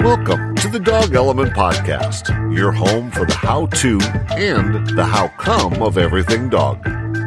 [0.00, 5.28] Welcome to the Dog Element Podcast, your home for the how to and the how
[5.36, 6.82] come of everything dog.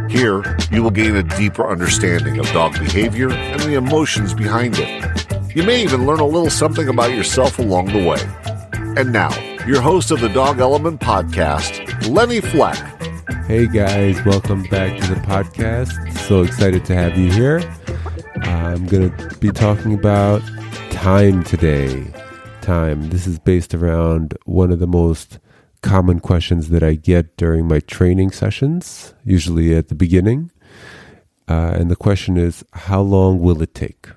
[0.09, 5.55] Here, you will gain a deeper understanding of dog behavior and the emotions behind it.
[5.55, 8.19] You may even learn a little something about yourself along the way.
[8.99, 9.29] And now,
[9.67, 12.77] your host of the Dog Element Podcast, Lenny Fleck.
[13.45, 16.17] Hey guys, welcome back to the podcast.
[16.21, 17.61] So excited to have you here.
[18.41, 20.41] I'm going to be talking about
[20.89, 22.11] time today.
[22.63, 23.09] Time.
[23.09, 25.37] This is based around one of the most
[25.81, 30.49] common questions that I get during my training sessions, usually at the beginning.
[31.49, 34.07] Uh, and the question is, how long will it take?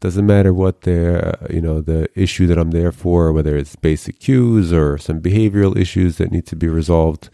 [0.00, 4.20] Doesn't matter what the you know the issue that I'm there for, whether it's basic
[4.20, 7.30] cues or some behavioral issues that need to be resolved.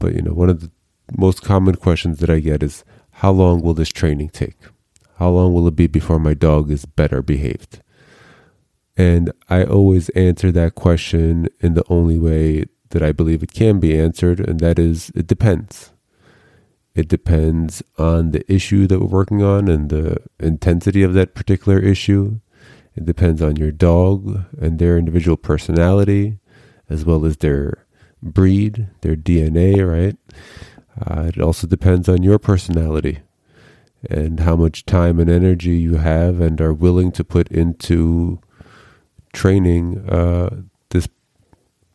[0.00, 0.72] But you know, one of the
[1.16, 2.82] most common questions that I get is,
[3.22, 4.58] how long will this training take?
[5.18, 7.80] How long will it be before my dog is better behaved?
[9.02, 13.80] And I always answer that question in the only way that I believe it can
[13.80, 15.90] be answered, and that is it depends.
[16.94, 21.80] It depends on the issue that we're working on and the intensity of that particular
[21.80, 22.38] issue.
[22.94, 26.38] It depends on your dog and their individual personality,
[26.88, 27.84] as well as their
[28.22, 30.16] breed, their DNA, right?
[31.04, 33.18] Uh, it also depends on your personality
[34.08, 38.38] and how much time and energy you have and are willing to put into
[39.32, 41.08] training uh, this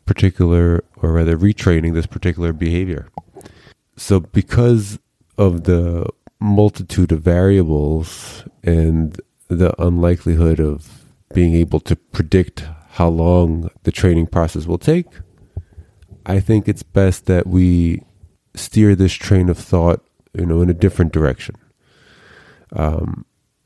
[0.05, 3.09] particular, or rather retraining this particular behavior.
[3.95, 4.99] So, because
[5.37, 6.07] of the
[6.39, 14.27] multitude of variables and the unlikelihood of being able to predict how long the training
[14.27, 15.07] process will take,
[16.25, 18.03] I think it's best that we
[18.55, 21.55] steer this train of thought, you know, in a different direction.
[22.73, 23.25] Um,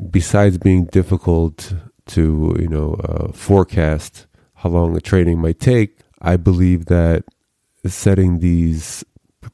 [0.09, 1.73] besides being difficult
[2.07, 7.23] to, you know, uh, forecast how long a training might take, I believe that
[7.85, 9.03] setting these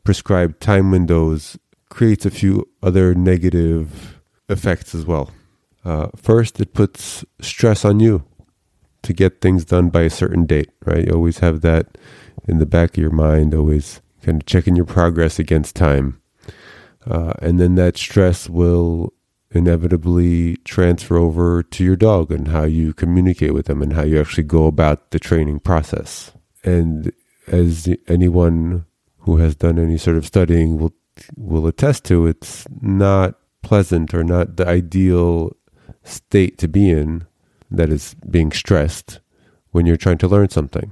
[0.04, 1.58] prescribed time windows
[1.90, 5.32] creates a few other negative effects as well.
[5.86, 8.26] Uh, first, it puts stress on you
[9.04, 11.08] to get things done by a certain date, right?
[11.08, 11.98] You always have that
[12.48, 16.22] in the back of your mind, always kind of checking your progress against time.
[17.10, 19.14] Uh, and then that stress will
[19.52, 24.20] inevitably transfer over to your dog and how you communicate with them and how you
[24.20, 26.32] actually go about the training process.
[26.64, 27.12] And
[27.48, 28.86] as anyone
[29.20, 30.94] who has done any sort of studying will
[31.36, 35.56] will attest to, it's not pleasant or not the ideal
[36.04, 37.26] state to be in
[37.72, 39.20] that is being stressed
[39.72, 40.92] when you're trying to learn something.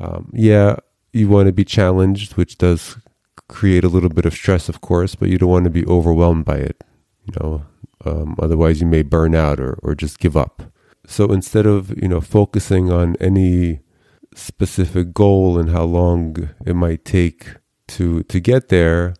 [0.00, 0.76] Um, yeah,
[1.12, 2.96] you want to be challenged, which does
[3.48, 6.44] create a little bit of stress, of course, but you don't want to be overwhelmed
[6.44, 6.84] by it.
[7.28, 7.66] You know,
[8.04, 10.62] um, otherwise you may burn out or, or just give up.
[11.06, 13.80] So instead of you know focusing on any
[14.34, 17.56] specific goal and how long it might take
[17.88, 19.14] to to get there,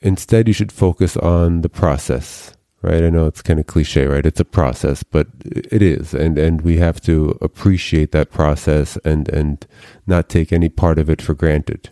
[0.00, 2.54] instead you should focus on the process.
[2.80, 3.04] Right?
[3.04, 4.26] I know it's kind of cliche, right?
[4.26, 9.28] It's a process, but it is, and and we have to appreciate that process and
[9.28, 9.64] and
[10.04, 11.90] not take any part of it for granted.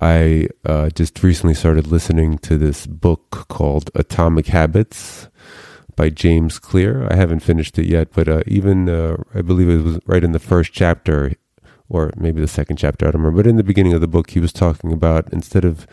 [0.00, 5.28] I uh, just recently started listening to this book called Atomic Habits
[5.96, 7.06] by James Clear.
[7.10, 10.32] I haven't finished it yet, but uh, even uh, I believe it was right in
[10.32, 11.32] the first chapter,
[11.90, 13.42] or maybe the second chapter, I don't remember.
[13.42, 15.86] But in the beginning of the book, he was talking about instead of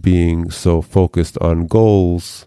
[0.00, 2.46] being so focused on goals,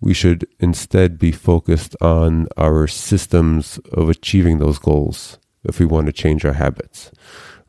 [0.00, 6.06] we should instead be focused on our systems of achieving those goals if we want
[6.06, 7.10] to change our habits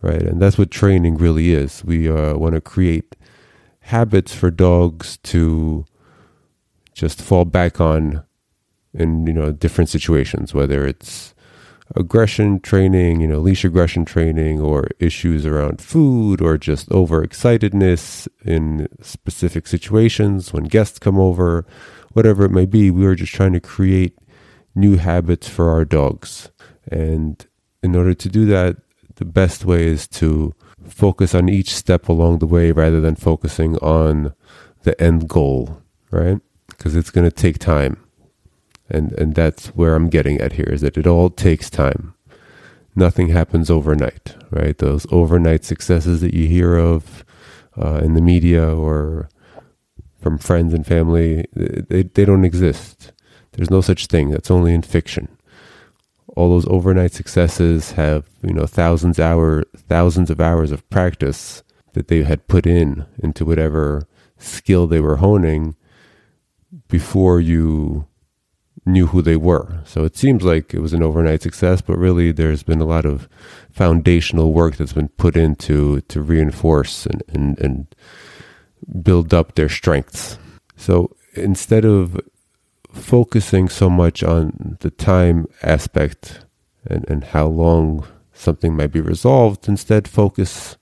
[0.05, 0.21] right?
[0.21, 1.83] And that's what training really is.
[1.83, 3.15] We uh, want to create
[3.79, 5.85] habits for dogs to
[6.93, 8.23] just fall back on
[8.93, 11.33] in you know different situations, whether it's
[11.95, 18.87] aggression training, you know, leash aggression training, or issues around food, or just overexcitedness in
[19.01, 21.65] specific situations when guests come over,
[22.13, 22.91] whatever it may be.
[22.91, 24.17] We are just trying to create
[24.75, 26.51] new habits for our dogs.
[26.91, 27.45] And
[27.83, 28.77] in order to do that,
[29.15, 30.53] the best way is to
[30.87, 34.33] focus on each step along the way rather than focusing on
[34.83, 35.81] the end goal,
[36.11, 36.39] right?
[36.67, 37.97] Because it's going to take time.
[38.89, 42.13] And and that's where I'm getting at here is that it all takes time.
[42.95, 44.77] Nothing happens overnight, right?
[44.77, 47.25] Those overnight successes that you hear of
[47.77, 49.27] uh, in the media or
[50.21, 53.11] from friends and family, they, they don't exist.
[53.53, 54.29] There's no such thing.
[54.29, 55.35] That's only in fiction
[56.35, 62.07] all those overnight successes have you know thousands hour thousands of hours of practice that
[62.07, 65.75] they had put in into whatever skill they were honing
[66.87, 68.05] before you
[68.85, 69.81] knew who they were.
[69.85, 73.05] So it seems like it was an overnight success, but really there's been a lot
[73.05, 73.27] of
[73.71, 77.95] foundational work that's been put into to reinforce and, and, and
[79.01, 80.37] build up their strengths.
[80.75, 82.19] So instead of
[82.95, 86.45] focusing so much on the time aspect
[86.85, 90.77] and, and how long something might be resolved, instead focus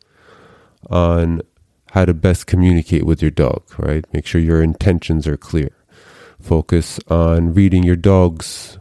[0.89, 1.41] on
[1.91, 4.05] how to best communicate with your dog, right?
[4.13, 5.69] Make sure your intentions are clear.
[6.41, 8.79] Focus on reading your dog's,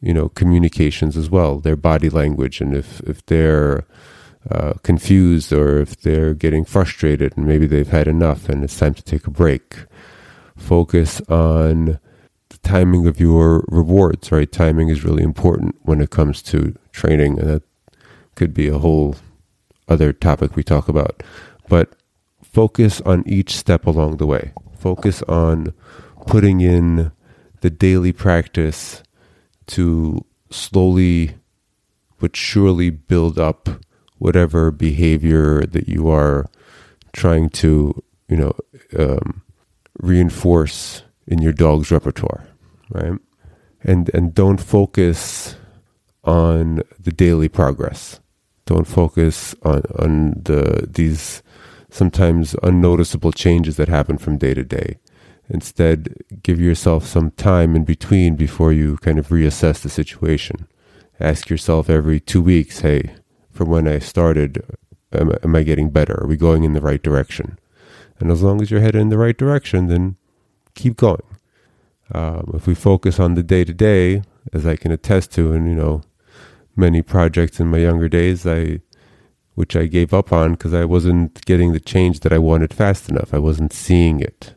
[0.00, 3.84] you know, communications as well, their body language, and if if they're
[4.50, 8.94] uh, confused or if they're getting frustrated and maybe they've had enough and it's time
[8.94, 9.84] to take a break.
[10.56, 11.98] Focus on
[12.52, 14.50] the timing of your rewards, right?
[14.50, 17.62] Timing is really important when it comes to training, and that
[18.34, 19.16] could be a whole
[19.88, 21.22] other topic we talk about.
[21.68, 21.94] But
[22.42, 24.52] focus on each step along the way.
[24.78, 25.72] Focus on
[26.26, 27.12] putting in
[27.62, 29.02] the daily practice
[29.68, 31.36] to slowly
[32.18, 33.68] but surely build up
[34.18, 36.46] whatever behavior that you are
[37.12, 38.52] trying to, you know,
[38.96, 39.42] um,
[39.98, 42.46] reinforce in your dog's repertoire,
[42.90, 43.18] right?
[43.82, 45.56] And and don't focus
[46.24, 48.20] on the daily progress.
[48.66, 51.42] Don't focus on on the these
[51.90, 54.98] sometimes unnoticeable changes that happen from day to day.
[55.48, 60.66] Instead, give yourself some time in between before you kind of reassess the situation.
[61.20, 63.14] Ask yourself every two weeks, hey,
[63.50, 64.64] from when I started,
[65.12, 66.18] am, am I getting better?
[66.22, 67.58] Are we going in the right direction?
[68.18, 70.16] And as long as you're headed in the right direction, then
[70.74, 71.22] keep going.
[72.12, 74.22] Um, if we focus on the day to day,
[74.52, 76.02] as I can attest to, and you know,
[76.76, 78.80] many projects in my younger days, I
[79.54, 83.10] which I gave up on because I wasn't getting the change that I wanted fast
[83.10, 83.34] enough.
[83.34, 84.54] I wasn't seeing it,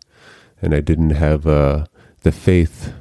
[0.61, 1.85] and I didn't have uh,
[2.21, 2.93] the faith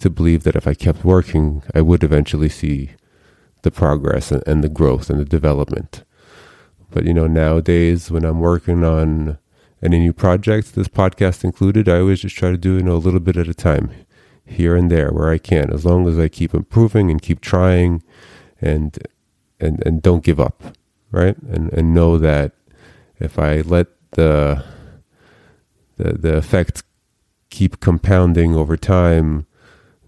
[0.00, 2.92] to believe that if I kept working, I would eventually see
[3.62, 6.04] the progress and, and the growth and the development.
[6.90, 9.38] But you know, nowadays when I'm working on
[9.82, 13.04] any new projects, this podcast included, I always just try to do you know a
[13.06, 13.90] little bit at a time,
[14.44, 18.02] here and there where I can, as long as I keep improving and keep trying,
[18.60, 18.98] and
[19.58, 20.62] and and don't give up,
[21.10, 21.36] right?
[21.38, 22.52] And and know that
[23.18, 24.64] if I let the
[25.96, 26.82] the the effects
[27.50, 29.46] keep compounding over time,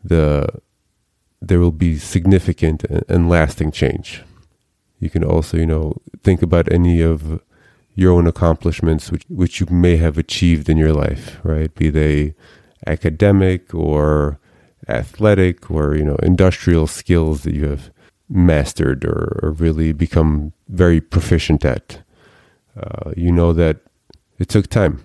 [0.04, 0.48] the
[1.40, 4.22] there will be significant and lasting change.
[5.00, 7.42] You can also, you know, think about any of
[7.94, 11.74] your own accomplishments which, which you may have achieved in your life, right?
[11.74, 12.34] Be they
[12.86, 14.38] academic or
[14.88, 17.90] athletic or, you know, industrial skills that you have
[18.28, 22.02] mastered or, or really become very proficient at.
[22.76, 23.80] Uh, you know that
[24.38, 25.04] it took time.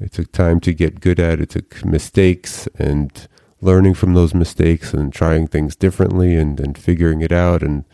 [0.00, 1.40] It took time to get good at.
[1.40, 3.28] It took mistakes and
[3.60, 7.84] learning from those mistakes and trying things differently and, and figuring it out and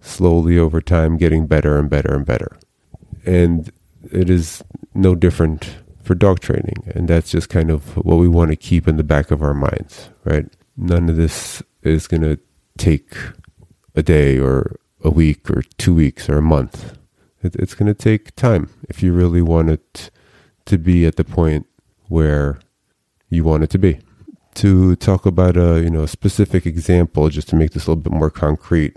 [0.00, 2.58] slowly over time getting better and better and better.
[3.24, 3.70] And
[4.10, 4.62] it is
[4.94, 6.92] no different for dog training.
[6.94, 9.54] And that's just kind of what we want to keep in the back of our
[9.54, 10.46] minds, right?
[10.76, 12.38] None of this is going to
[12.78, 13.14] take
[13.94, 16.98] a day or a week or two weeks or a month.
[17.42, 20.10] It, it's going to take time if you really want it
[20.66, 21.66] to be at the point
[22.08, 22.58] where
[23.28, 24.00] you want it to be
[24.54, 28.12] to talk about a you know specific example just to make this a little bit
[28.12, 28.96] more concrete.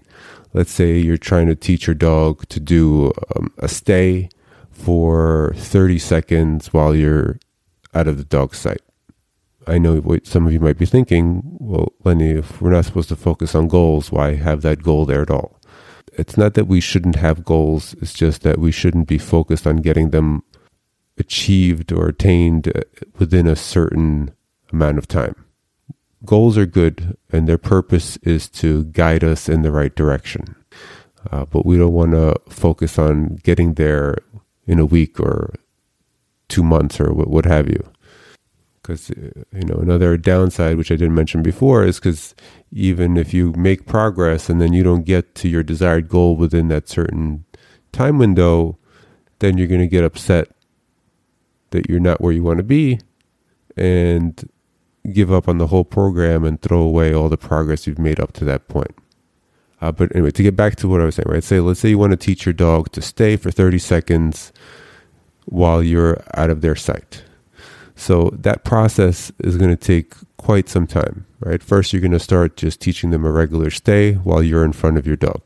[0.54, 4.30] Let's say you're trying to teach your dog to do um, a stay
[4.72, 7.40] for 30 seconds while you're
[7.94, 8.82] out of the dog's sight.
[9.68, 13.10] I know what some of you might be thinking well lenny if we're not supposed
[13.10, 15.60] to focus on goals why have that goal there at all?
[16.14, 19.78] It's not that we shouldn't have goals it's just that we shouldn't be focused on
[19.78, 20.44] getting them
[21.18, 22.82] achieved or attained uh,
[23.18, 24.34] within a certain
[24.72, 25.45] amount of time
[26.26, 30.56] goals are good and their purpose is to guide us in the right direction.
[31.32, 34.16] Uh, but we don't want to focus on getting there
[34.68, 35.54] in a week or
[36.48, 37.84] two months or what, what have you.
[38.82, 42.36] Because, uh, you know, another downside, which I didn't mention before, is because
[42.72, 46.68] even if you make progress and then you don't get to your desired goal within
[46.68, 47.46] that certain
[47.92, 48.78] time window,
[49.40, 50.50] then you're going to get upset
[51.72, 53.00] that you're not where you want to be.
[53.76, 54.48] And
[55.14, 58.34] give up on the whole program and throw away all the progress you've made up
[58.34, 58.96] to that point.
[59.82, 61.44] Uh, but anyway, to get back to what I was saying, right?
[61.44, 64.52] Say, let's say you want to teach your dog to stay for 30 seconds
[65.46, 67.24] while you're out of their sight.
[67.96, 71.62] So that process is going to take quite some time, right?
[71.62, 74.98] First, you're going to start just teaching them a regular stay while you're in front
[74.98, 75.42] of your dog,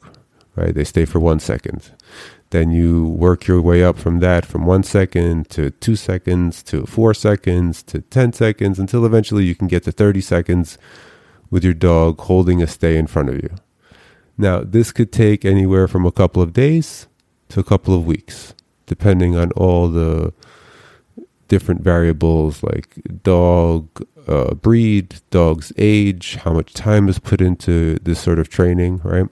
[0.55, 0.73] right?
[0.73, 1.91] They stay for one second.
[2.51, 6.85] Then you work your way up from that from one second to two seconds to
[6.85, 10.77] four seconds to 10 seconds until eventually you can get to 30 seconds
[11.51, 13.49] with your dog holding a stay in front of you.
[14.37, 17.07] Now, this could take anywhere from a couple of days
[17.49, 20.33] to a couple of weeks, depending on all the
[21.49, 23.87] different variables like dog
[24.27, 29.27] uh, breed, dog's age, how much time is put into this sort of training, right?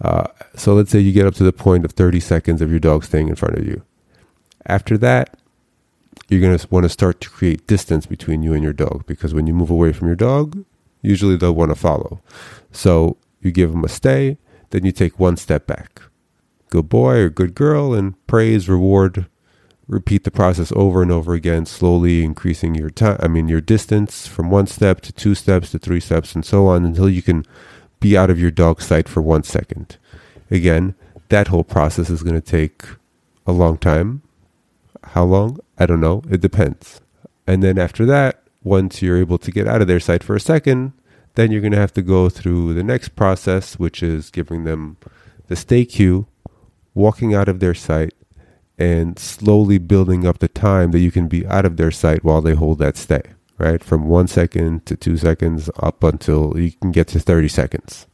[0.00, 2.80] Uh, so let's say you get up to the point of 30 seconds of your
[2.80, 3.82] dog staying in front of you.
[4.66, 5.36] After that,
[6.28, 9.34] you're going to want to start to create distance between you and your dog because
[9.34, 10.64] when you move away from your dog,
[11.02, 12.20] usually they'll want to follow.
[12.72, 14.38] So you give them a stay,
[14.70, 16.02] then you take one step back.
[16.68, 19.26] Good boy or good girl, and praise, reward,
[19.88, 24.28] repeat the process over and over again, slowly increasing your time, I mean, your distance
[24.28, 27.44] from one step to two steps to three steps and so on until you can
[28.00, 29.96] be out of your dog's sight for one second.
[30.50, 30.94] Again,
[31.28, 32.82] that whole process is going to take
[33.46, 34.22] a long time.
[35.04, 35.58] How long?
[35.78, 36.22] I don't know.
[36.30, 37.00] It depends.
[37.46, 40.40] And then after that, once you're able to get out of their sight for a
[40.40, 40.92] second,
[41.34, 44.96] then you're going to have to go through the next process, which is giving them
[45.46, 46.26] the stay cue,
[46.94, 48.14] walking out of their sight,
[48.78, 52.40] and slowly building up the time that you can be out of their sight while
[52.40, 53.22] they hold that stay,
[53.60, 53.84] right?
[53.84, 58.06] From one second to two seconds up until you can get to 30 seconds.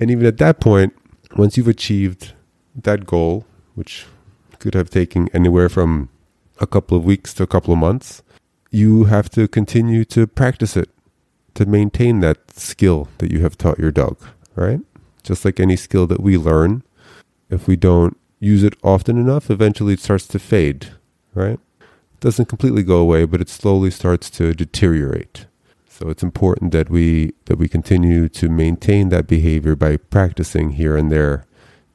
[0.00, 0.94] And even at that point,
[1.36, 2.32] once you've achieved
[2.74, 4.06] that goal, which
[4.58, 6.08] could have taken anywhere from
[6.60, 8.22] a couple of weeks to a couple of months,
[8.70, 10.90] you have to continue to practice it
[11.54, 14.18] to maintain that skill that you have taught your dog,
[14.56, 14.80] right?
[15.22, 16.82] Just like any skill that we learn,
[17.50, 20.88] if we don't use it often enough, eventually it starts to fade,
[21.34, 21.60] right?
[22.20, 25.46] Doesn't completely go away, but it slowly starts to deteriorate.
[25.88, 30.96] So it's important that we that we continue to maintain that behavior by practicing here
[30.96, 31.44] and there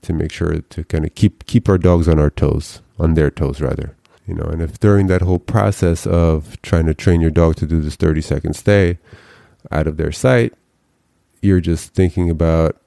[0.02, 3.32] to make sure to kind of keep keep our dogs on our toes, on their
[3.32, 3.96] toes rather.
[4.28, 7.66] You know, and if during that whole process of trying to train your dog to
[7.66, 9.00] do this 30 second stay
[9.72, 10.54] out of their sight,
[11.42, 12.78] you're just thinking about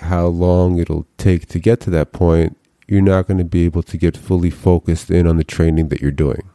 [0.00, 2.56] how long it'll take to get to that point,
[2.88, 6.00] you're not going to be able to get fully focused in on the training that
[6.00, 6.48] you're doing.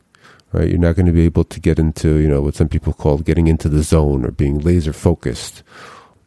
[0.53, 0.69] Right?
[0.69, 3.17] You're not going to be able to get into, you know, what some people call
[3.17, 5.63] getting into the zone or being laser focused.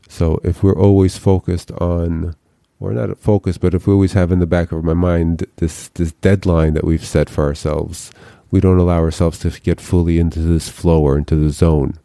[0.08, 2.34] So if we're always focused on
[2.80, 5.88] or not focused, but if we always have in the back of my mind this
[5.88, 8.10] this deadline that we've set for ourselves,
[8.50, 11.98] we don't allow ourselves to get fully into this flow or into the zone.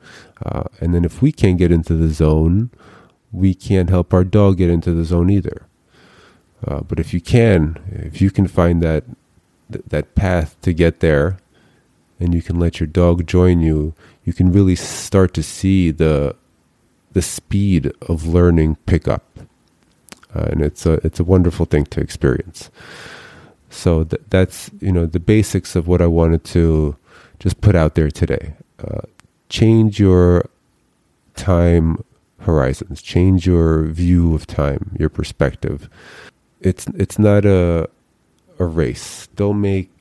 [0.46, 2.70] Uh, and then if we can't get into the zone,
[3.32, 5.66] we can't help our dog get into the zone either.
[6.66, 9.04] Uh, but if you can, if you can find that
[9.70, 11.38] that path to get there,
[12.24, 16.36] and you can let your dog join you, you can really start to see the
[17.14, 19.34] the speed of learning pick up
[20.36, 22.72] uh, and it's a it's a wonderful thing to experience.
[23.70, 26.96] So th- that's you know the basics of what I wanted to
[27.40, 28.54] just put out there today.
[28.80, 29.02] Uh,
[29.50, 30.50] change your
[31.36, 32.04] time
[32.40, 33.02] horizons.
[33.02, 35.90] Change your view of time, your perspective.
[36.62, 37.90] It's it's not a
[38.60, 39.28] a race.
[39.36, 39.92] Don't make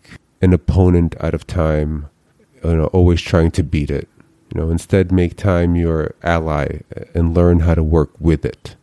[0.41, 2.09] an opponent out of time.
[2.64, 4.09] You know, always trying to beat it.
[4.54, 6.81] You know, instead make time your ally
[7.14, 8.76] and learn how to work with it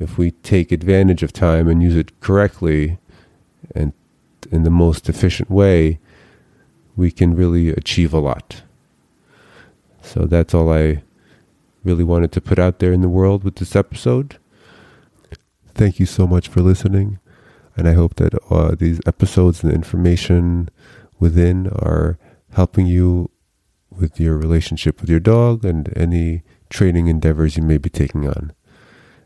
[0.00, 2.98] if we take advantage of time and use it correctly
[3.74, 3.92] and
[4.50, 6.00] in the most efficient way,
[6.96, 8.62] we can really achieve a lot.
[10.02, 11.02] So that's all I
[11.84, 14.38] really wanted to put out there in the world with this episode.
[15.74, 17.18] Thank you so much for listening.
[17.76, 20.70] And I hope that uh, these episodes and the information
[21.18, 22.18] within are
[22.52, 23.30] helping you
[23.90, 28.52] with your relationship with your dog and any training endeavors you may be taking on.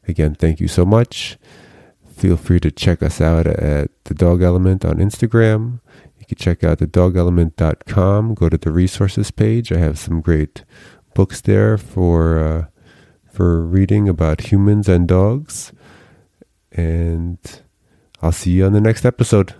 [0.09, 1.39] Again, thank you so much.
[2.11, 5.81] Feel free to check us out at The Dog Element on Instagram.
[6.19, 8.35] You can check out thedogelement.com.
[8.35, 9.73] Go to the resources page.
[9.73, 10.65] I have some great
[11.15, 12.67] books there for uh,
[13.31, 15.73] for reading about humans and dogs.
[16.73, 17.39] And
[18.23, 19.55] I'll see you on the next episode.